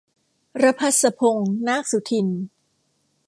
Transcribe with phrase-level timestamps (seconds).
[0.63, 2.27] รภัสพงษ์ นาคสุทิน